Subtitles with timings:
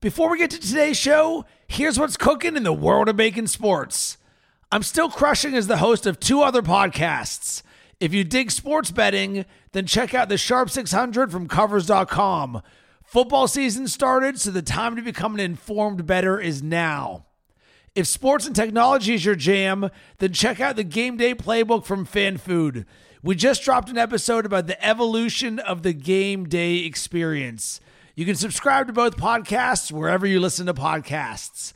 [0.00, 4.16] Before we get to today's show, here's what's cooking in the world of bacon sports.
[4.72, 7.62] I'm still crushing as the host of two other podcasts.
[8.00, 12.62] If you dig sports betting, then check out the Sharp 600 from Covers.com.
[13.04, 17.26] Football season started, so the time to become an informed bettor is now.
[17.94, 22.06] If sports and technology is your jam, then check out the Game Day Playbook from
[22.06, 22.86] FanFood.
[23.22, 27.82] We just dropped an episode about the evolution of the game day experience.
[28.14, 31.72] You can subscribe to both podcasts wherever you listen to podcasts.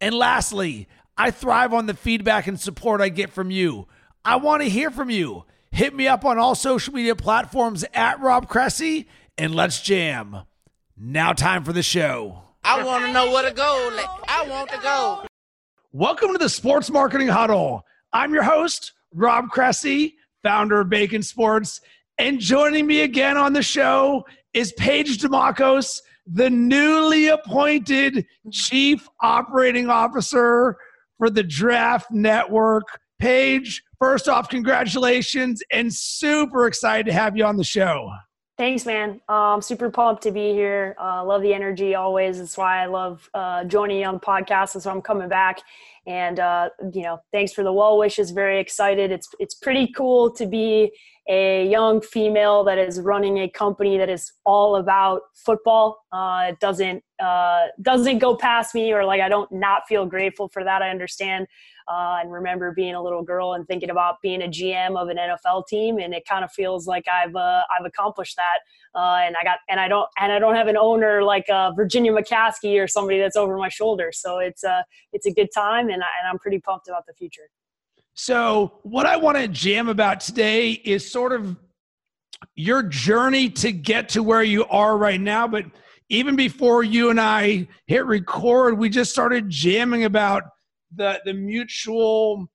[0.00, 3.88] And lastly, I thrive on the feedback and support I get from you.
[4.24, 5.44] I want to hear from you.
[5.70, 10.42] Hit me up on all social media platforms at Rob Cressy and let's jam.
[10.96, 12.42] Now, time for the show.
[12.64, 13.90] I want to know where to go.
[13.96, 15.24] Like, I want to go.
[15.92, 17.84] Welcome to the Sports Marketing Huddle.
[18.12, 21.80] I'm your host, Rob Cressy, founder of Bacon Sports.
[22.18, 24.26] And joining me again on the show
[24.58, 30.76] is Paige Dimakos, the newly appointed Chief Operating Officer
[31.16, 32.82] for the Draft Network.
[33.20, 38.10] Paige, first off, congratulations and super excited to have you on the show.
[38.56, 39.20] Thanks, man.
[39.28, 40.96] Um, super pumped to be here.
[41.00, 42.40] Uh, love the energy always.
[42.40, 44.72] That's why I love uh, joining you on the podcast.
[44.72, 45.60] That's why I'm coming back.
[46.08, 48.32] And uh, you know, thanks for the well wishes.
[48.32, 49.12] Very excited.
[49.12, 50.90] It's it's pretty cool to be
[51.28, 55.98] a young female that is running a company that is all about football.
[56.10, 60.48] Uh, it doesn't uh, doesn't go past me, or like I don't not feel grateful
[60.48, 60.82] for that.
[60.82, 61.46] I understand
[61.88, 65.16] uh, and remember being a little girl and thinking about being a GM of an
[65.16, 68.98] NFL team, and it kind of feels like I've uh, I've accomplished that.
[68.98, 71.72] Uh, and I got and I don't and I don't have an owner like uh,
[71.72, 74.10] Virginia McCaskey or somebody that's over my shoulder.
[74.12, 77.14] So it's a it's a good time, and, I, and I'm pretty pumped about the
[77.14, 77.48] future.
[78.20, 81.56] So, what I want to jam about today is sort of
[82.56, 85.46] your journey to get to where you are right now.
[85.46, 85.66] But
[86.08, 90.42] even before you and I hit record, we just started jamming about
[90.92, 92.48] the, the mutual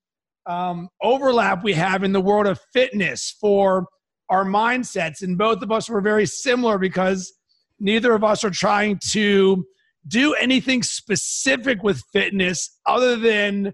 [0.48, 3.88] um, overlap we have in the world of fitness for
[4.28, 5.22] our mindsets.
[5.22, 7.32] And both of us were very similar because
[7.80, 9.64] neither of us are trying to
[10.10, 13.74] do anything specific with fitness other than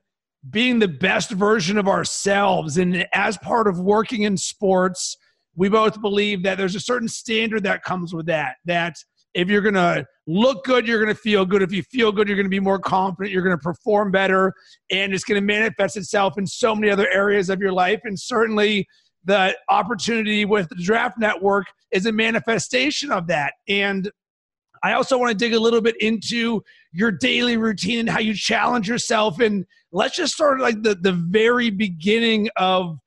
[0.49, 2.77] being the best version of ourselves.
[2.77, 5.17] And as part of working in sports,
[5.55, 8.55] we both believe that there's a certain standard that comes with that.
[8.65, 8.95] That
[9.33, 11.61] if you're going to look good, you're going to feel good.
[11.61, 13.31] If you feel good, you're going to be more confident.
[13.31, 14.53] You're going to perform better.
[14.89, 17.99] And it's going to manifest itself in so many other areas of your life.
[18.05, 18.87] And certainly,
[19.25, 23.53] the opportunity with the draft network is a manifestation of that.
[23.67, 24.09] And
[24.81, 28.33] I also want to dig a little bit into your daily routine and how you
[28.33, 29.39] challenge yourself.
[29.39, 32.97] And let's just start like the, the very beginning of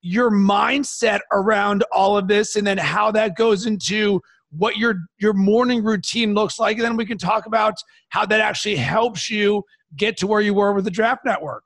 [0.00, 4.20] your mindset around all of this and then how that goes into
[4.50, 6.76] what your your morning routine looks like.
[6.76, 7.74] And then we can talk about
[8.10, 9.64] how that actually helps you
[9.96, 11.64] get to where you were with the draft network.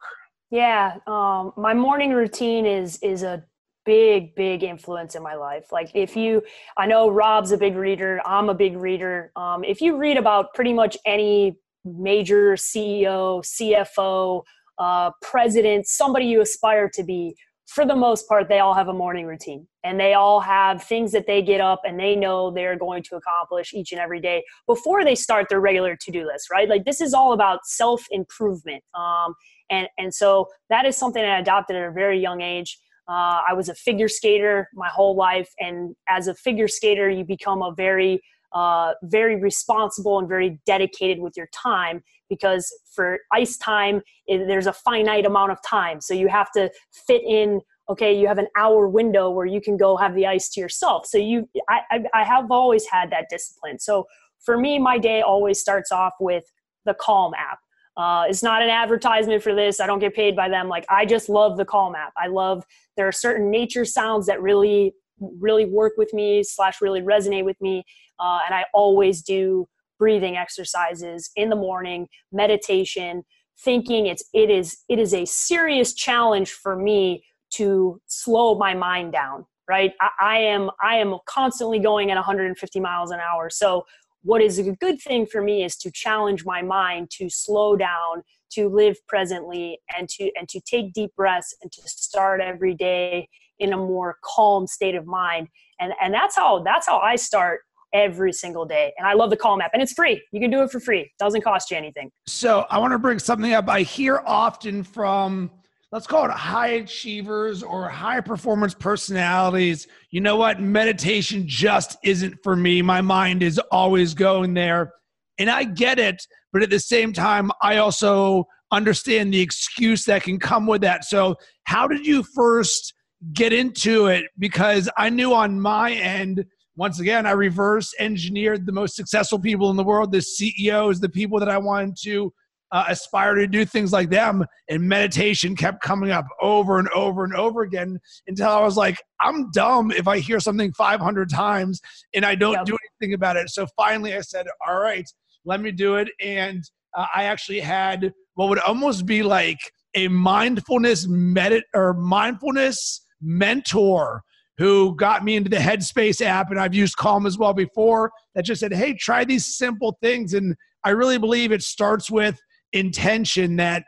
[0.51, 3.43] Yeah um, my morning routine is is a
[3.85, 5.73] big big influence in my life.
[5.73, 6.43] Like if you
[6.77, 9.33] i know rob's a big reader i'm a big reader.
[9.35, 14.43] Um, if you read about pretty much any major ceo cfo
[14.79, 17.35] uh, president somebody you aspire to be
[17.67, 19.67] for the most part they all have a morning routine.
[19.83, 23.17] And they all have things that they get up and they know they're going to
[23.17, 26.69] accomplish each and every day before they start their regular to-do list right?
[26.69, 28.83] Like this is all about self-improvement.
[28.95, 29.35] Um,
[29.69, 32.79] and and so that is something i adopted at a very young age.
[33.09, 37.25] Uh, I was a figure skater my whole life, and as a figure skater, you
[37.25, 38.21] become a very,
[38.57, 44.73] uh, very responsible and very dedicated with your time because for ice time, there's a
[44.73, 46.71] finite amount of time, so you have to
[47.07, 47.61] fit in.
[47.91, 51.05] Okay, you have an hour window where you can go have the ice to yourself.
[51.07, 53.79] So you, I, I, I have always had that discipline.
[53.79, 54.07] So
[54.41, 56.45] for me, my day always starts off with
[56.87, 57.59] the Calm app.
[57.97, 59.81] Uh, it's not an advertisement for this.
[59.81, 60.69] I don't get paid by them.
[60.69, 62.15] Like I just love the Calm app.
[62.17, 62.65] I love
[62.97, 67.61] there are certain nature sounds that really really work with me slash really resonate with
[67.61, 67.85] me,
[68.19, 69.67] uh, and I always do
[69.99, 73.25] breathing exercises in the morning, meditation,
[73.61, 74.07] thinking.
[74.07, 79.47] It's it is it is a serious challenge for me to slow my mind down.
[79.69, 83.51] Right, I, I am I am constantly going at 150 miles an hour.
[83.51, 83.85] So
[84.23, 88.23] what is a good thing for me is to challenge my mind to slow down
[88.51, 93.29] to live presently and to and to take deep breaths and to start every day
[93.59, 95.49] in a more calm state of mind
[95.81, 97.61] and and that's how that's how i start
[97.93, 100.63] every single day and i love the calm app and it's free you can do
[100.63, 103.69] it for free it doesn't cost you anything so i want to bring something up
[103.69, 105.51] i hear often from
[105.93, 109.87] let's call it high achievers or high performance personalities.
[110.11, 110.61] You know what?
[110.61, 112.83] Meditation just isn't for me.
[112.83, 114.93] My mind is always going there.
[115.39, 120.23] And I get it, but at the same time, I also understand the excuse that
[120.23, 121.05] can come with that.
[121.05, 122.95] So, how did you first
[123.33, 124.25] get into it?
[124.39, 126.45] Because I knew on my end,
[126.77, 131.09] once again, I reverse engineered the most successful people in the world, the CEOs, the
[131.09, 132.33] people that I wanted to
[132.73, 134.45] uh, aspire to do things like them.
[134.69, 138.97] And meditation kept coming up over and over and over again until I was like,
[139.21, 141.81] I'm dumb if I hear something 500 times
[142.15, 142.67] and I don't yep.
[142.67, 143.51] do anything about it.
[143.51, 145.09] So finally I said, all right,
[145.45, 146.09] let me do it.
[146.21, 146.63] And
[146.97, 149.59] uh, I actually had what would almost be like
[149.95, 154.23] a mindfulness medit or mindfulness mentor
[154.59, 158.11] who got me into the Headspace app, and I've used Calm as well before.
[158.35, 162.41] That just said, "Hey, try these simple things." And I really believe it starts with
[162.73, 163.57] intention.
[163.57, 163.85] That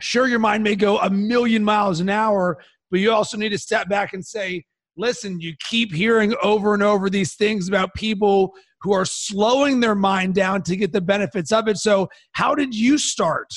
[0.00, 2.58] sure, your mind may go a million miles an hour,
[2.90, 4.64] but you also need to step back and say,
[4.96, 9.94] "Listen, you keep hearing over and over these things about people." Who are slowing their
[9.94, 11.76] mind down to get the benefits of it.
[11.76, 13.52] So, how did you start?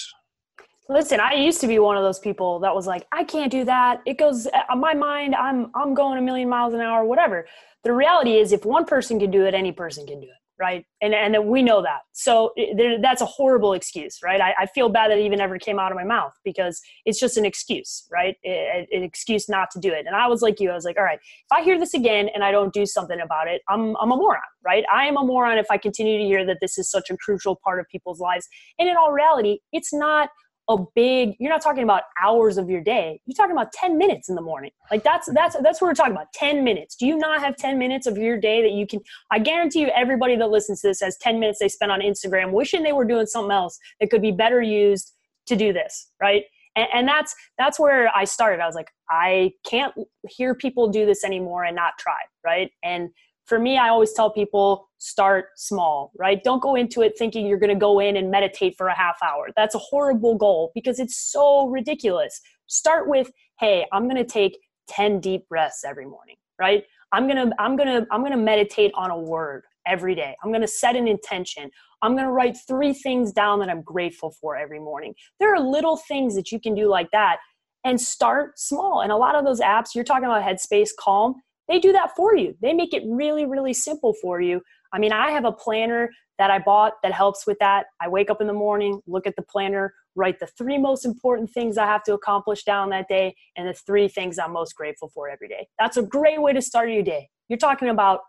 [0.94, 3.66] Listen, I used to be one of those people that was like, I can't do
[3.66, 4.04] that.
[4.06, 5.34] It goes on uh, my mind.
[5.34, 7.48] I'm I'm going a million miles an hour, whatever.
[7.84, 10.86] The reality is, if one person can do it, any person can do it, right?
[11.01, 12.01] And and we know that.
[12.12, 14.40] So it, that's a horrible excuse, right?
[14.40, 17.19] I, I, feel bad that it even ever came out of my mouth because it's
[17.19, 18.36] just an excuse, right?
[18.44, 20.06] It, an excuse not to do it.
[20.06, 20.69] And I was like you.
[20.69, 23.19] I was like, all right, if I hear this again and I don't do something
[23.19, 24.84] about it, I'm I'm a moron, right?
[24.94, 27.60] I am a moron if I continue to hear that this is such a crucial
[27.63, 28.48] part of people's lives.
[28.78, 30.30] And in all reality, it's not
[30.69, 33.19] a big you're not talking about hours of your day.
[33.25, 34.71] You're talking about 10 minutes in the morning.
[34.89, 36.95] Like that's that's that's what we're talking about 10 minutes.
[36.95, 39.00] Do you not have 10 minutes of your day that you can
[39.31, 42.51] i guarantee you everybody that listens to this has 10 minutes they spend on instagram
[42.51, 45.13] wishing they were doing something else that could be better used
[45.48, 46.44] to do this right?
[46.75, 48.62] And, and that's that's where i started.
[48.62, 49.94] I was like i can't
[50.30, 52.71] hear people do this anymore and not try right?
[52.83, 53.09] And
[53.45, 56.42] for me, I always tell people start small, right?
[56.44, 59.18] Don't go into it thinking you're going to go in and meditate for a half
[59.24, 59.50] hour.
[59.56, 62.40] That's a horrible goal because it's so ridiculous.
[62.68, 64.57] Start with, hey, I'm going to take
[64.88, 66.84] 10 deep breaths every morning, right?
[67.12, 70.36] I'm going to I'm going to I'm going to meditate on a word every day.
[70.44, 71.69] I'm going to set an intention.
[72.01, 75.13] I'm going to write three things down that I'm grateful for every morning.
[75.40, 77.38] There are little things that you can do like that
[77.84, 79.01] and start small.
[79.01, 81.36] And a lot of those apps, you're talking about Headspace, Calm,
[81.73, 82.55] they do that for you.
[82.61, 84.61] They make it really, really simple for you.
[84.93, 87.87] I mean, I have a planner that I bought that helps with that.
[87.99, 91.49] I wake up in the morning, look at the planner, write the three most important
[91.49, 95.09] things I have to accomplish down that day, and the three things I'm most grateful
[95.15, 95.67] for every day.
[95.79, 97.29] That's a great way to start your day.
[97.49, 98.19] You're talking about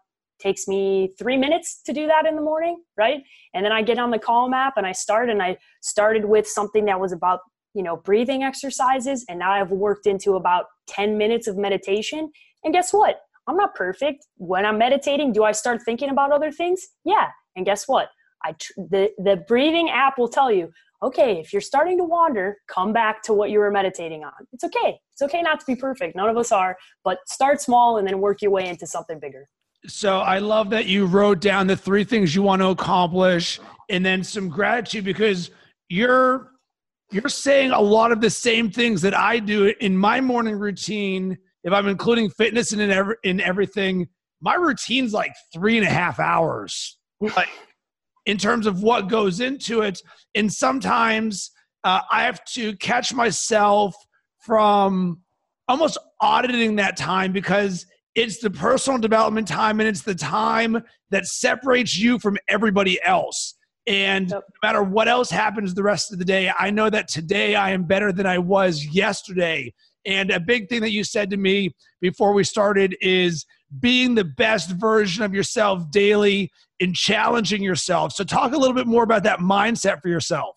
[0.41, 3.23] takes me three minutes to do that in the morning, right?
[3.55, 6.49] And then I get on the Calm app and I start, and I started with
[6.49, 7.41] something that was about
[7.75, 12.31] you know breathing exercises, and now I've worked into about 10 minutes of meditation.
[12.65, 13.21] And guess what?
[13.47, 14.27] I'm not perfect.
[14.37, 16.87] When I'm meditating, do I start thinking about other things?
[17.05, 17.29] Yeah.
[17.57, 18.09] And guess what?
[18.45, 20.71] I tr- the the breathing app will tell you,
[21.03, 24.33] okay, if you're starting to wander, come back to what you were meditating on.
[24.53, 24.99] It's okay.
[25.13, 26.17] It's okay not to be perfect.
[26.17, 29.49] None of us are, but start small and then work your way into something bigger.
[29.87, 33.61] So I love that you wrote down the three things you want to accomplish
[33.91, 35.51] and then some gratitude because
[35.89, 36.51] you're
[37.11, 41.39] you're saying a lot of the same things that I do in my morning routine
[41.65, 44.09] if I'm including fitness in, every, in everything,
[44.41, 46.99] my routine's like three and a half hours.
[47.21, 47.49] Like
[48.27, 50.01] in terms of what goes into it,
[50.35, 51.51] and sometimes
[51.85, 53.95] uh, I have to catch myself
[54.39, 55.21] from
[55.69, 61.27] almost auditing that time because it's the personal development time and it's the time that
[61.27, 63.55] separates you from everybody else.
[63.87, 67.55] And no matter what else happens the rest of the day, I know that today
[67.55, 69.75] I am better than I was yesterday.
[70.07, 73.47] And a big thing that you said to me before we started is
[73.81, 78.13] being the best version of yourself daily and challenging yourself.
[78.13, 80.57] So, talk a little bit more about that mindset for yourself.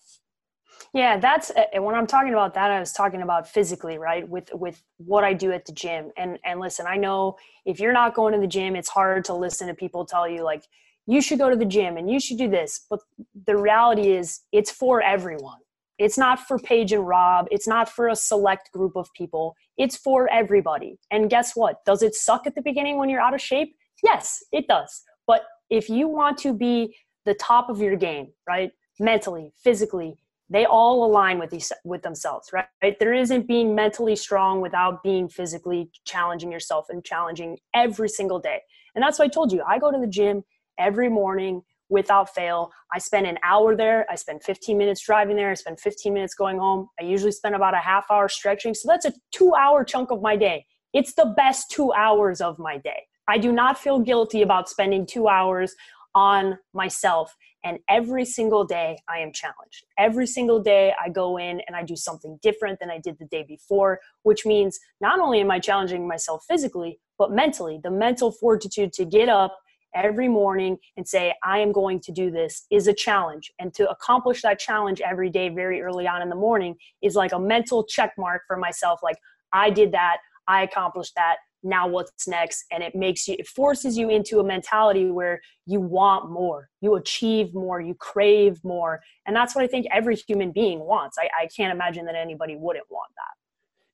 [0.94, 4.26] Yeah, that's uh, and when I'm talking about that, I was talking about physically, right?
[4.26, 6.10] With with what I do at the gym.
[6.16, 7.36] And and listen, I know
[7.66, 10.42] if you're not going to the gym, it's hard to listen to people tell you
[10.42, 10.64] like
[11.06, 12.86] you should go to the gym and you should do this.
[12.88, 13.00] But
[13.46, 15.58] the reality is, it's for everyone.
[15.98, 17.46] It's not for Paige and Rob.
[17.50, 19.54] It's not for a select group of people.
[19.76, 20.98] It's for everybody.
[21.10, 21.84] And guess what?
[21.84, 23.74] Does it suck at the beginning when you're out of shape?
[24.02, 25.02] Yes, it does.
[25.26, 28.70] But if you want to be the top of your game, right?
[29.00, 30.16] Mentally, physically,
[30.50, 32.66] they all align with these with themselves, right?
[32.82, 32.98] right?
[32.98, 38.60] There isn't being mentally strong without being physically challenging yourself and challenging every single day.
[38.94, 39.62] And that's why I told you.
[39.68, 40.42] I go to the gym
[40.78, 42.70] every morning without fail.
[42.92, 44.06] I spend an hour there.
[44.10, 45.50] I spend 15 minutes driving there.
[45.50, 46.88] I spend 15 minutes going home.
[47.00, 48.74] I usually spend about a half hour stretching.
[48.74, 50.66] So that's a two hour chunk of my day.
[50.92, 53.04] It's the best two hours of my day.
[53.28, 55.74] I do not feel guilty about spending two hours
[56.14, 57.36] on myself.
[57.64, 59.84] And every single day I am challenged.
[59.98, 63.26] Every single day I go in and I do something different than I did the
[63.26, 67.80] day before, which means not only am I challenging myself physically, but mentally.
[67.82, 69.58] The mental fortitude to get up
[69.98, 73.52] every morning and say, I am going to do this is a challenge.
[73.58, 77.32] And to accomplish that challenge every day, very early on in the morning, is like
[77.32, 79.00] a mental check mark for myself.
[79.02, 79.16] Like,
[79.52, 81.36] I did that, I accomplished that.
[81.64, 82.64] Now, what's next?
[82.70, 86.94] And it makes you, it forces you into a mentality where you want more, you
[86.94, 89.00] achieve more, you crave more.
[89.26, 91.16] And that's what I think every human being wants.
[91.18, 93.47] I, I can't imagine that anybody wouldn't want that.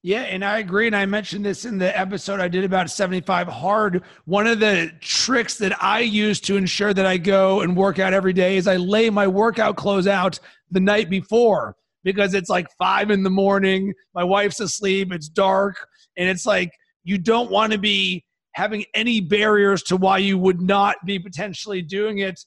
[0.06, 0.86] Yeah, and I agree.
[0.86, 4.02] And I mentioned this in the episode I did about 75 Hard.
[4.26, 8.12] One of the tricks that I use to ensure that I go and work out
[8.12, 10.38] every day is I lay my workout clothes out
[10.70, 13.94] the night before because it's like five in the morning.
[14.14, 15.76] My wife's asleep, it's dark,
[16.18, 16.70] and it's like
[17.02, 21.80] you don't want to be having any barriers to why you would not be potentially
[21.80, 22.38] doing it.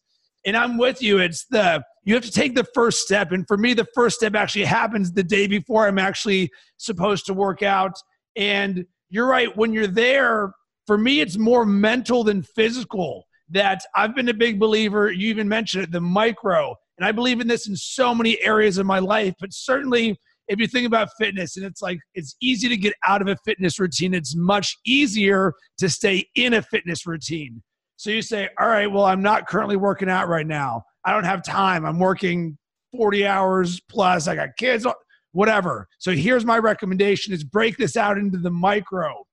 [0.46, 1.18] And I'm with you.
[1.18, 3.34] It's the you have to take the first step.
[3.34, 7.34] And for me, the first step actually happens the day before I'm actually supposed to
[7.34, 7.92] work out.
[8.38, 10.54] And you're right, when you're there,
[10.86, 13.26] for me, it's more mental than physical.
[13.50, 16.74] That I've been a big believer, you even mentioned it, the micro.
[16.98, 20.60] And I believe in this in so many areas of my life, but certainly if
[20.60, 23.80] you think about fitness and it's like it's easy to get out of a fitness
[23.80, 27.62] routine, it's much easier to stay in a fitness routine.
[27.98, 30.84] So you say, all right, well, I'm not currently working out right now.
[31.08, 31.86] I don't have time.
[31.86, 32.58] I'm working
[32.96, 34.28] 40 hours plus.
[34.28, 34.86] I got kids,
[35.32, 35.88] whatever.
[36.00, 39.24] So here's my recommendation is break this out into the micro.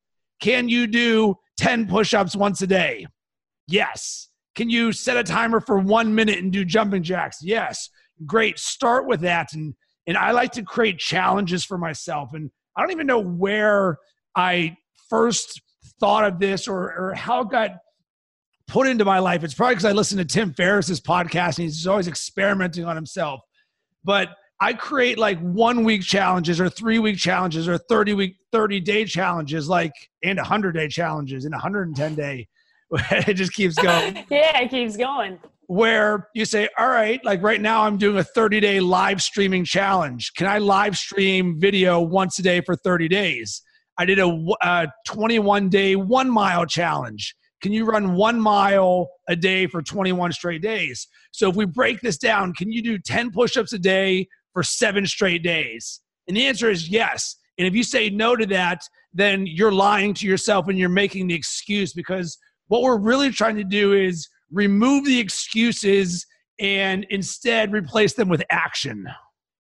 [0.40, 3.07] Can you do 10 push-ups once a day?
[3.66, 4.28] Yes.
[4.54, 7.38] Can you set a timer for one minute and do jumping jacks?
[7.43, 7.90] Yes.
[8.25, 8.61] Great.
[8.61, 9.52] Start with that.
[9.52, 9.75] And
[10.07, 12.35] and I like to create challenges for myself.
[12.35, 13.99] And I don't even know where
[14.37, 14.76] I
[15.09, 15.61] first
[15.99, 17.71] thought of this or, or how it got
[18.66, 19.44] put into my life.
[19.44, 23.40] It's probably because I listen to Tim Ferriss's podcast and he's always experimenting on himself.
[24.04, 24.30] But
[24.61, 29.04] I create like one week challenges or three week challenges or 30 week, 30 day
[29.04, 29.92] challenges, like
[30.23, 32.49] and 100 day challenges and 110 day.
[33.11, 34.25] it just keeps going.
[34.30, 35.38] yeah, it keeps going.
[35.66, 39.64] Where you say, all right, like right now I'm doing a 30 day live streaming
[39.64, 40.33] challenge.
[40.35, 43.62] Can I live stream video once a day for 30 days?
[43.99, 47.35] I did a, a uh, 21 day one mile challenge.
[47.64, 51.09] Can you run one mile a day for 21 straight days?
[51.33, 54.62] So if we break this down, can you do 10 push ups a day for
[54.62, 56.02] seven straight days?
[56.28, 57.37] And the answer is yes.
[57.56, 58.83] And if you say no to that,
[59.14, 62.37] then you're lying to yourself and you're making the excuse because
[62.68, 66.26] what we're really trying to do is remove the excuses
[66.61, 69.09] and instead replace them with action.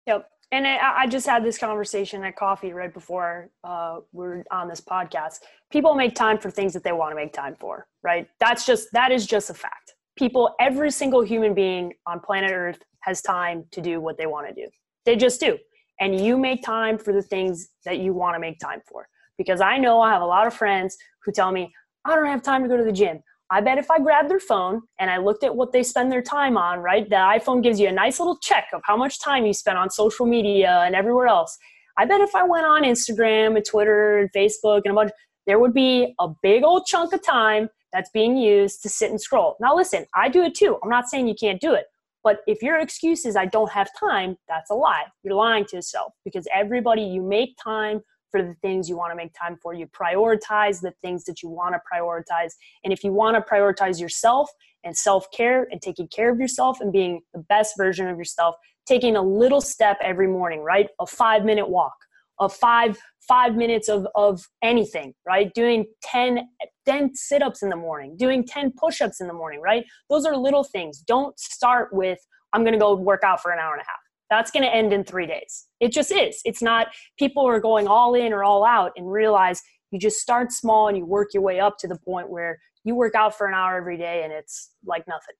[0.07, 4.81] Yep and I, just had this conversation at coffee right before uh, we're on this
[4.81, 5.39] podcast.
[5.71, 8.27] People make time for things that they want to make time for, right?
[8.39, 9.93] That's just that is just a fact.
[10.17, 14.47] People, every single human being on planet Earth has time to do what they want
[14.49, 14.69] to do.
[15.05, 15.57] They just do,
[16.01, 19.07] and you make time for the things that you want to make time for.
[19.37, 22.41] Because I know I have a lot of friends who tell me I don't have
[22.41, 23.21] time to go to the gym.
[23.53, 26.21] I bet if I grabbed their phone and I looked at what they spend their
[26.21, 27.07] time on, right?
[27.07, 29.89] The iPhone gives you a nice little check of how much time you spent on
[29.89, 31.57] social media and everywhere else.
[31.97, 35.11] I bet if I went on Instagram and Twitter and Facebook and a bunch,
[35.47, 39.19] there would be a big old chunk of time that's being used to sit and
[39.19, 39.57] scroll.
[39.59, 40.77] Now, listen, I do it too.
[40.81, 41.87] I'm not saying you can't do it.
[42.23, 45.05] But if your excuse is I don't have time, that's a lie.
[45.23, 48.01] You're lying to yourself because everybody, you make time
[48.31, 49.73] for the things you want to make time for.
[49.73, 52.51] You prioritize the things that you want to prioritize.
[52.83, 54.49] And if you want to prioritize yourself
[54.83, 58.55] and self care and taking care of yourself and being the best version of yourself,
[58.87, 60.87] taking a little step every morning, right?
[60.99, 61.93] A five minute walk,
[62.39, 62.97] a five
[63.27, 65.53] five minutes of, of anything, right?
[65.53, 66.39] Doing 10,
[66.85, 69.85] 10 sit-ups in the morning, doing 10 push-ups in the morning, right?
[70.09, 70.99] Those are little things.
[71.01, 72.17] Don't start with,
[72.51, 73.99] I'm gonna go work out for an hour and a half
[74.31, 75.67] that's going to end in three days.
[75.81, 76.41] It just is.
[76.45, 76.87] It's not
[77.19, 79.61] people are going all in or all out and realize
[79.91, 82.95] you just start small and you work your way up to the point where you
[82.95, 85.35] work out for an hour every day and it's like nothing.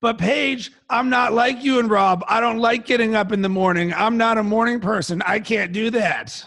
[0.00, 2.24] But Paige, I'm not like you and Rob.
[2.26, 3.94] I don't like getting up in the morning.
[3.94, 5.22] I'm not a morning person.
[5.24, 6.44] I can't do that.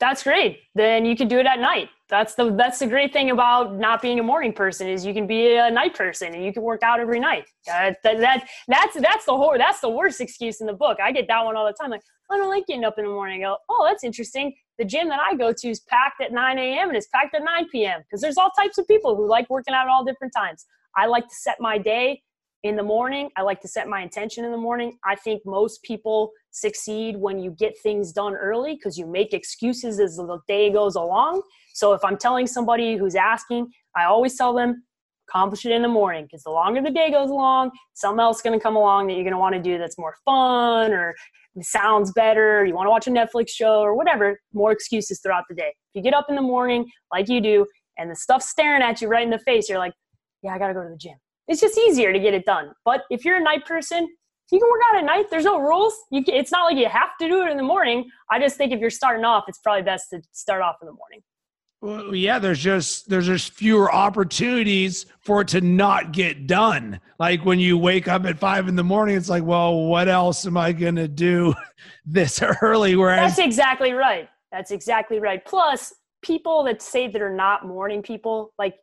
[0.00, 0.60] That's great.
[0.74, 4.00] Then you can do it at night that's the that's the great thing about not
[4.00, 6.82] being a morning person is you can be a night person and you can work
[6.82, 7.44] out every night.
[7.68, 10.98] Uh, that, that that's that's the whole that's the worst excuse in the book.
[11.02, 11.90] I get that one all the time.
[11.90, 13.44] Like I don't like getting up in the morning.
[13.44, 14.54] I go, oh, that's interesting.
[14.78, 16.88] The gym that I go to is packed at 9 a.m.
[16.88, 18.00] and it's packed at 9 p.m.
[18.02, 20.66] because there's all types of people who like working out at all different times.
[20.96, 22.22] I like to set my day
[22.62, 23.30] in the morning.
[23.36, 24.98] I like to set my intention in the morning.
[25.04, 30.00] I think most people succeed when you get things done early because you make excuses
[30.00, 31.42] as the day goes along.
[31.74, 34.82] So if I'm telling somebody who's asking, I always tell them
[35.28, 38.42] accomplish it in the morning because the longer the day goes along, something else is
[38.42, 41.14] going to come along that you're going to want to do that's more fun or
[41.62, 42.64] sounds better.
[42.64, 44.38] You want to watch a Netflix show or whatever.
[44.52, 45.68] More excuses throughout the day.
[45.68, 47.66] If you get up in the morning like you do
[47.98, 49.94] and the stuff's staring at you right in the face, you're like,
[50.42, 51.16] yeah, I got to go to the gym.
[51.48, 52.72] It's just easier to get it done.
[52.84, 54.08] But if you're a night person,
[54.50, 55.26] you can work out at night.
[55.30, 55.94] There's no rules.
[56.10, 58.08] You can, it's not like you have to do it in the morning.
[58.30, 60.92] I just think if you're starting off, it's probably best to start off in the
[60.92, 61.22] morning.
[61.82, 67.00] Well, yeah, there's just there's just fewer opportunities for it to not get done.
[67.18, 70.46] Like when you wake up at five in the morning, it's like, well, what else
[70.46, 71.54] am I gonna do
[72.06, 72.96] this early?
[72.96, 74.28] Whereas that's exactly right.
[74.52, 75.44] That's exactly right.
[75.44, 78.76] Plus, people that say that are not morning people, like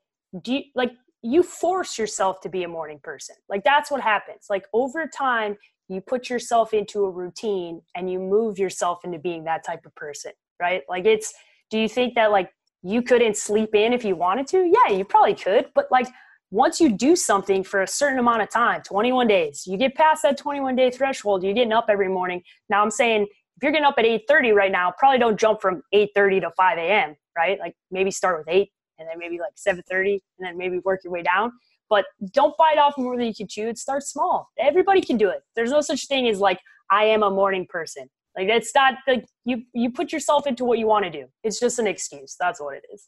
[0.43, 0.91] do you, like
[1.23, 3.35] you force yourself to be a morning person.
[3.49, 4.47] Like that's what happens.
[4.49, 9.45] Like over time, you put yourself into a routine and you move yourself into being
[9.45, 10.83] that type of person, right?
[10.89, 11.33] Like it's
[11.69, 12.51] do you think that like
[12.83, 14.69] you couldn't sleep in if you wanted to?
[14.71, 16.07] Yeah, you probably could, but like
[16.51, 20.23] once you do something for a certain amount of time, 21 days, you get past
[20.23, 22.43] that 21 day threshold, you're getting up every morning.
[22.69, 25.83] Now I'm saying if you're getting up at 8:30 right now, probably don't jump from
[25.93, 27.15] 8:30 to 5 a.m.
[27.35, 27.57] Right?
[27.59, 28.69] Like maybe start with 8,
[29.03, 31.51] and then maybe like 7.30 and then maybe work your way down.
[31.89, 33.75] But don't bite off more than you can chew.
[33.75, 34.49] Start small.
[34.57, 35.41] Everybody can do it.
[35.55, 38.09] There's no such thing as like i am a morning person.
[38.35, 41.25] Like it's not like you you put yourself into what you want to do.
[41.43, 42.35] It's just an excuse.
[42.39, 43.07] That's what it is.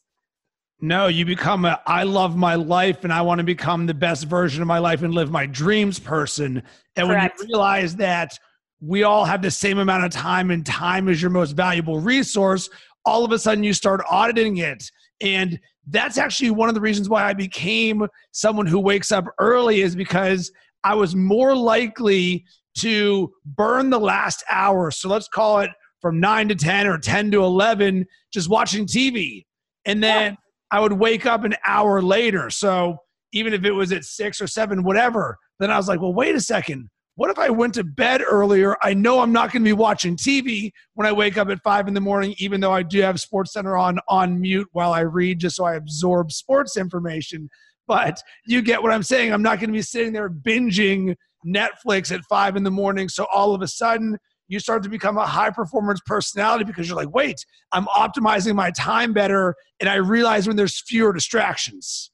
[0.80, 4.26] No, you become a I love my life and I want to become the best
[4.26, 6.62] version of my life and live my dreams person.
[6.94, 7.40] And Correct.
[7.40, 8.38] when you realize that
[8.80, 12.68] we all have the same amount of time and time is your most valuable resource,
[13.06, 14.84] all of a sudden you start auditing it.
[15.22, 19.80] And that's actually one of the reasons why I became someone who wakes up early
[19.80, 20.50] is because
[20.84, 22.44] I was more likely
[22.78, 24.90] to burn the last hour.
[24.90, 25.70] So let's call it
[26.02, 29.46] from 9 to 10 or 10 to 11 just watching TV.
[29.86, 30.36] And then yeah.
[30.70, 32.50] I would wake up an hour later.
[32.50, 32.98] So
[33.32, 36.34] even if it was at 6 or 7 whatever, then I was like, "Well, wait
[36.34, 38.76] a second what if I went to bed earlier?
[38.82, 41.88] I know I'm not going to be watching TV when I wake up at five
[41.88, 45.00] in the morning, even though I do have Sports Center on on mute while I
[45.00, 47.48] read, just so I absorb sports information.
[47.88, 49.32] But you get what I'm saying.
[49.32, 53.08] I'm not going to be sitting there binging Netflix at five in the morning.
[53.08, 56.96] So all of a sudden, you start to become a high performance personality because you're
[56.96, 59.54] like, wait, I'm optimizing my time better.
[59.80, 62.10] And I realize when there's fewer distractions.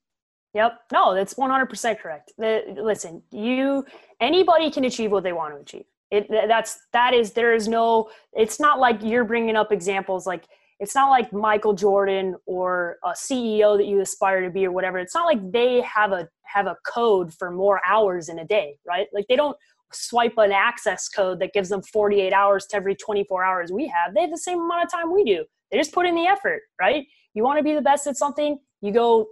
[0.54, 0.80] Yep.
[0.92, 2.32] No, that's 100% correct.
[2.36, 3.86] The, listen, you
[4.20, 5.86] anybody can achieve what they want to achieve.
[6.10, 10.44] It that's that is there is no it's not like you're bringing up examples like
[10.78, 14.98] it's not like Michael Jordan or a CEO that you aspire to be or whatever.
[14.98, 18.76] It's not like they have a have a code for more hours in a day,
[18.86, 19.06] right?
[19.14, 19.56] Like they don't
[19.92, 24.14] swipe an access code that gives them 48 hours to every 24 hours we have.
[24.14, 25.44] They have the same amount of time we do.
[25.70, 27.06] They just put in the effort, right?
[27.34, 29.28] You want to be the best at something, you go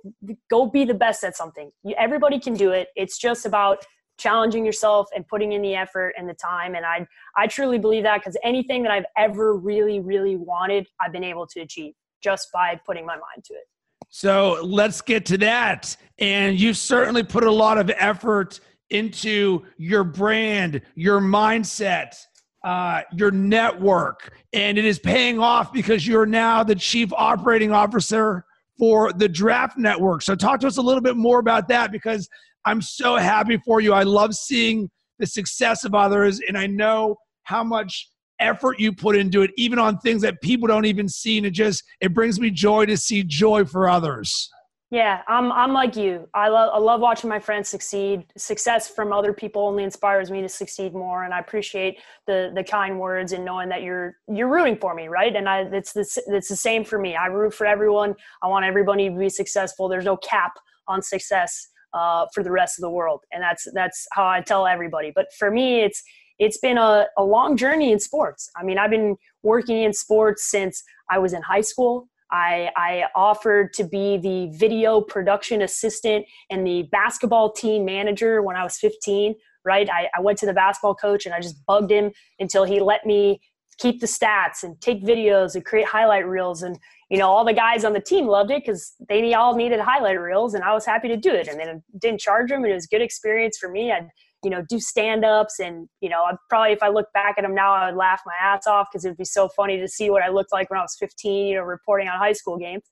[0.49, 1.71] go be the best at something.
[1.83, 2.89] You, everybody can do it.
[2.97, 3.85] It's just about
[4.17, 6.75] challenging yourself and putting in the effort and the time.
[6.75, 11.13] And i i truly believe that because anything that i've ever really really wanted i've
[11.13, 13.65] been able to achieve just by putting my mind to it.
[14.11, 15.97] So let's get to that.
[16.19, 18.61] And you certainly put a lot of effort
[18.91, 22.15] into your brand your mindset
[22.63, 24.37] uh, your network.
[24.53, 28.45] And it is paying off because you're now the chief operating officer
[28.81, 30.23] for the Draft Network.
[30.23, 32.29] So, talk to us a little bit more about that because
[32.65, 33.93] I'm so happy for you.
[33.93, 34.89] I love seeing
[35.19, 39.79] the success of others, and I know how much effort you put into it, even
[39.79, 41.37] on things that people don't even see.
[41.37, 44.51] And it just it brings me joy to see joy for others.
[44.91, 46.29] Yeah, I'm I'm like you.
[46.35, 48.25] I love I love watching my friends succeed.
[48.37, 52.65] Success from other people only inspires me to succeed more, and I appreciate the the
[52.65, 55.35] kind words and knowing that you're you're rooting for me, right?
[55.37, 57.15] And I it's the it's the same for me.
[57.15, 58.17] I root for everyone.
[58.43, 59.89] I want everybody to be successful.
[59.89, 60.55] There's no cap
[60.89, 64.67] on success uh, for the rest of the world, and that's that's how I tell
[64.67, 65.13] everybody.
[65.15, 66.03] But for me, it's
[66.41, 68.51] it's been a, a long journey in sports.
[68.57, 72.09] I mean, I've been working in sports since I was in high school.
[72.33, 78.57] I, I offered to be the video production assistant and the basketball team manager when
[78.57, 79.89] I was 15, right?
[79.91, 83.05] I, I went to the basketball coach and I just bugged him until he let
[83.07, 83.41] me
[83.79, 86.63] keep the stats and take videos and create highlight reels.
[86.63, 89.81] And, you know, all the guys on the team loved it because they all needed
[89.81, 91.49] highlight reels and I was happy to do it.
[91.49, 93.91] And then didn't charge them and it was a good experience for me.
[93.91, 94.09] I'd
[94.43, 95.59] you know, do stand ups.
[95.59, 98.21] And, you know, I'd probably, if I look back at them now, I would laugh
[98.27, 100.79] my ass off because it'd be so funny to see what I looked like when
[100.79, 102.83] I was 15, you know, reporting on high school games.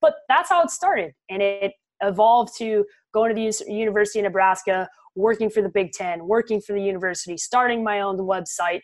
[0.00, 1.12] But that's how it started.
[1.28, 2.84] And it evolved to
[3.14, 7.36] going to the University of Nebraska, working for the Big Ten, working for the university,
[7.36, 8.80] starting my own website,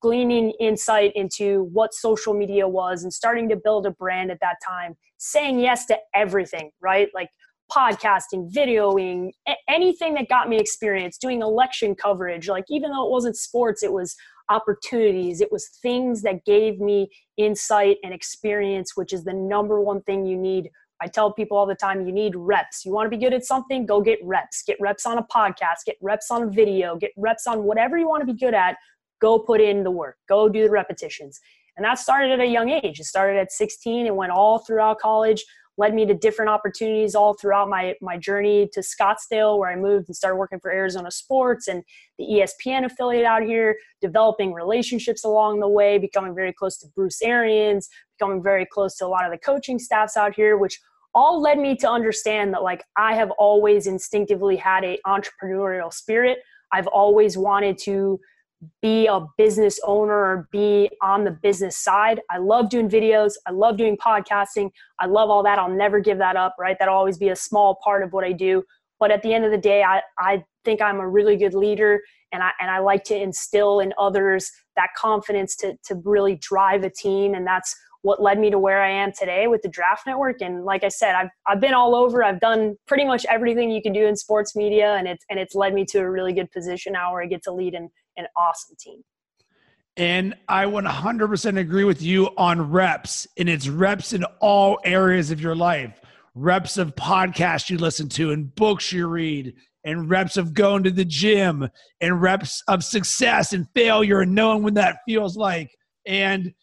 [0.00, 4.56] gleaning insight into what social media was and starting to build a brand at that
[4.66, 7.08] time, saying yes to everything, right?
[7.14, 7.28] Like
[7.74, 9.30] podcasting, videoing,
[9.68, 12.48] anything that got me experience, doing election coverage.
[12.48, 14.14] Like, even though it wasn't sports, it was
[14.48, 20.02] opportunities, it was things that gave me insight and experience, which is the number one
[20.02, 20.70] thing you need.
[21.00, 22.84] I tell people all the time you need reps.
[22.84, 24.62] You want to be good at something, go get reps.
[24.62, 28.08] Get reps on a podcast, get reps on a video, get reps on whatever you
[28.08, 28.76] want to be good at.
[29.20, 31.40] Go put in the work, go do the repetitions.
[31.76, 33.00] And that started at a young age.
[33.00, 35.44] It started at 16 and went all throughout college
[35.78, 40.08] led me to different opportunities all throughout my my journey to Scottsdale, where I moved
[40.08, 41.82] and started working for Arizona Sports and
[42.18, 47.22] the ESPN affiliate out here, developing relationships along the way, becoming very close to Bruce
[47.22, 50.78] Arians, becoming very close to a lot of the coaching staffs out here, which
[51.14, 56.38] all led me to understand that like I have always instinctively had a entrepreneurial spirit.
[56.72, 58.18] I've always wanted to
[58.80, 62.20] be a business owner or be on the business side.
[62.30, 63.34] I love doing videos.
[63.46, 64.70] I love doing podcasting.
[64.98, 65.58] I love all that.
[65.58, 66.76] I'll never give that up, right?
[66.78, 68.62] That'll always be a small part of what I do.
[69.00, 72.00] But at the end of the day, I, I think I'm a really good leader
[72.32, 76.84] and I, and I like to instill in others that confidence to, to really drive
[76.84, 77.34] a team.
[77.34, 80.42] And that's what led me to where I am today with the Draft Network.
[80.42, 82.22] And like I said, I've, I've been all over.
[82.22, 85.54] I've done pretty much everything you can do in sports media, and it's and it's
[85.54, 88.26] led me to a really good position now where I get to lead an, an
[88.36, 89.02] awesome team.
[89.96, 95.40] And I 100% agree with you on reps, and it's reps in all areas of
[95.40, 96.00] your life.
[96.34, 100.90] Reps of podcasts you listen to, and books you read, and reps of going to
[100.90, 101.68] the gym,
[102.00, 105.70] and reps of success and failure, and knowing when that feels like.
[106.06, 106.54] And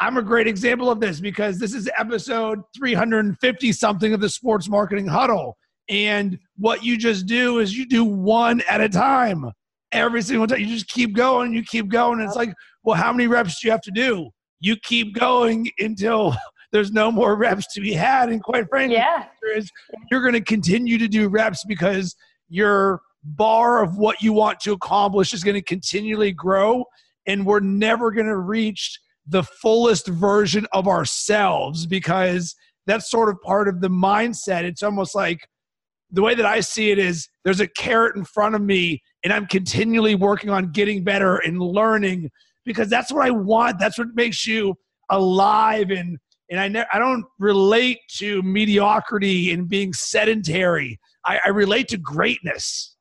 [0.00, 4.70] I'm a great example of this because this is episode 350 something of the Sports
[4.70, 5.58] Marketing Huddle.
[5.90, 9.50] And what you just do is you do one at a time.
[9.92, 10.60] Every single time.
[10.60, 12.20] You just keep going, you keep going.
[12.20, 12.52] It's like,
[12.84, 14.30] well, how many reps do you have to do?
[14.60, 16.36] You keep going until
[16.72, 18.28] there's no more reps to be had.
[18.28, 19.26] And quite frankly, yeah.
[20.10, 22.14] you're going to continue to do reps because
[22.48, 26.84] your bar of what you want to accomplish is going to continually grow.
[27.26, 32.54] And we're never going to reach the fullest version of ourselves because
[32.86, 34.64] that's sort of part of the mindset.
[34.64, 35.46] It's almost like
[36.12, 39.32] the way that I see it is there's a carrot in front of me and
[39.32, 42.30] I'm continually working on getting better and learning
[42.64, 43.78] because that's what I want.
[43.78, 44.74] That's what makes you
[45.10, 46.18] alive and
[46.50, 50.98] and I ne- I don't relate to mediocrity and being sedentary.
[51.24, 52.96] I, I relate to greatness.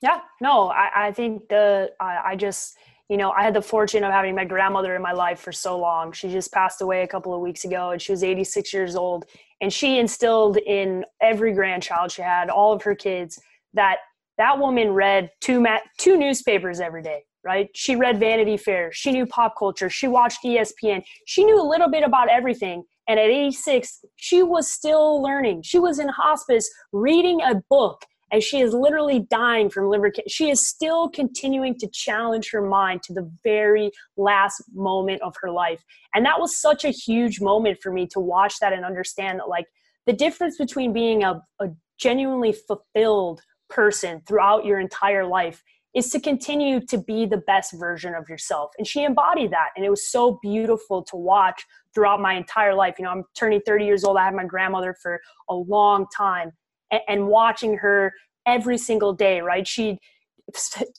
[0.00, 2.76] Yeah, no, I, I think the I, I just
[3.08, 5.78] you know, I had the fortune of having my grandmother in my life for so
[5.78, 6.12] long.
[6.12, 9.26] She just passed away a couple of weeks ago and she was 86 years old.
[9.60, 13.40] And she instilled in every grandchild she had, all of her kids,
[13.72, 13.98] that
[14.38, 17.68] that woman read two, ma- two newspapers every day, right?
[17.74, 18.90] She read Vanity Fair.
[18.92, 19.88] She knew pop culture.
[19.88, 21.04] She watched ESPN.
[21.26, 22.84] She knew a little bit about everything.
[23.06, 25.62] And at 86, she was still learning.
[25.62, 30.28] She was in hospice reading a book and she is literally dying from liver cancer.
[30.28, 35.52] She is still continuing to challenge her mind to the very last moment of her
[35.52, 35.84] life.
[36.16, 39.48] And that was such a huge moment for me to watch that and understand that,
[39.48, 39.66] like,
[40.06, 45.62] the difference between being a, a genuinely fulfilled person throughout your entire life
[45.94, 48.72] is to continue to be the best version of yourself.
[48.78, 49.68] And she embodied that.
[49.76, 52.96] And it was so beautiful to watch throughout my entire life.
[52.98, 54.16] You know, I'm turning 30 years old.
[54.16, 56.50] I had my grandmother for a long time
[56.90, 58.12] and, watching her
[58.46, 59.66] every single day, right?
[59.66, 59.98] She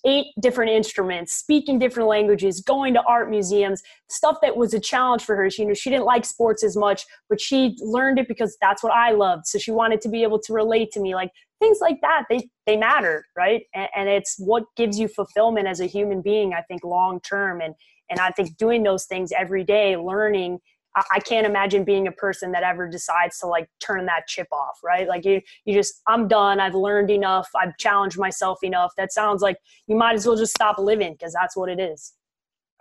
[0.06, 5.24] eight different instruments, speaking different languages, going to art museums, stuff that was a challenge
[5.24, 5.50] for her.
[5.50, 8.84] She, you know, she didn't like sports as much, but she learned it because that's
[8.84, 9.46] what I loved.
[9.46, 11.14] So she wanted to be able to relate to me.
[11.14, 13.64] Like things like that, they they matter, right?
[13.74, 16.54] And, and it's what gives you fulfillment as a human being.
[16.54, 17.76] I think long term, and
[18.10, 20.60] and I think doing those things every day, learning
[20.96, 24.80] I can't imagine being a person that ever decides to like turn that chip off,
[24.84, 25.08] right?
[25.08, 26.60] Like you, you just, I'm done.
[26.60, 27.50] I've learned enough.
[27.56, 28.94] I've challenged myself enough.
[28.98, 32.14] That sounds like you might as well just stop living because that's what it is.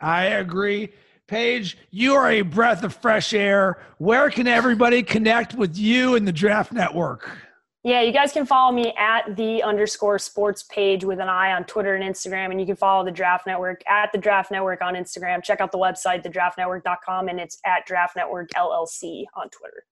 [0.00, 0.92] I agree.
[1.27, 3.79] Paige, you are a breath of fresh air.
[3.98, 7.31] Where can everybody connect with you and the Draft Network?
[7.84, 11.64] Yeah, you guys can follow me at the underscore sports page with an eye on
[11.64, 12.50] Twitter and Instagram.
[12.50, 15.42] And you can follow the Draft Network at the Draft Network on Instagram.
[15.42, 19.84] Check out the website, thedraftnetwork.com, and it's at Draft Network LLC on Twitter.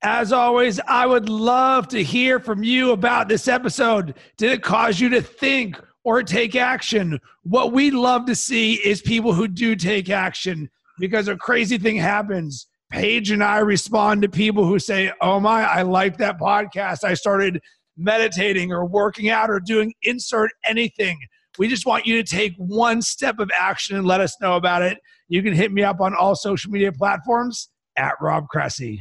[0.00, 4.14] As always, I would love to hear from you about this episode.
[4.38, 7.20] Did it cause you to think or take action?
[7.42, 11.96] What we'd love to see is people who do take action because a crazy thing
[11.96, 17.04] happens Paige and I respond to people who say, Oh my, I like that podcast.
[17.04, 17.60] I started
[17.96, 21.18] meditating or working out or doing insert anything.
[21.58, 24.82] We just want you to take one step of action and let us know about
[24.82, 24.98] it.
[25.28, 29.00] You can hit me up on all social media platforms at Rob Cressy.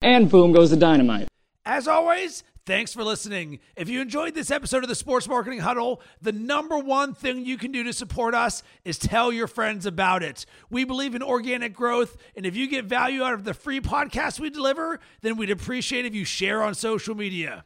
[0.00, 1.28] And boom goes the dynamite.
[1.64, 3.58] As always, Thanks for listening.
[3.74, 7.58] If you enjoyed this episode of the Sports Marketing Huddle, the number one thing you
[7.58, 10.46] can do to support us is tell your friends about it.
[10.70, 14.38] We believe in organic growth, and if you get value out of the free podcast
[14.38, 17.64] we deliver, then we'd appreciate if you share on social media.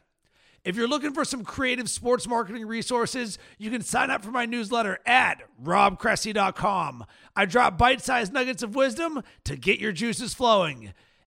[0.63, 4.47] If you're looking for some creative sports marketing resources, you can sign up for my
[4.47, 7.05] newsletter at robcressy.com.
[7.35, 10.93] I drop bite sized nuggets of wisdom to get your juices flowing.